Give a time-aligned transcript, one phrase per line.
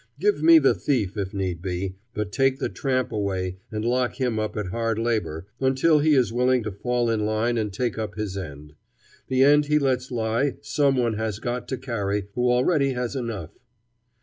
[0.19, 4.39] Give me the thief if need be, but take the tramp away and lock him
[4.39, 8.15] up at hard labor until he is willing to fall in line and take up
[8.15, 8.73] his end.
[9.27, 13.51] The end he lets lie some one has got to carry who already has enough.